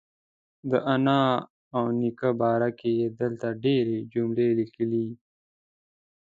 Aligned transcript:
د 0.69 0.71
انا 0.93 1.21
او 1.77 1.83
نیکه 1.99 2.29
باره 2.39 2.69
کې 2.79 2.89
یې 2.99 3.07
دلته 3.19 3.47
ډېرې 3.63 3.97
جملې 4.13 4.47
لیکلي. 4.59 5.07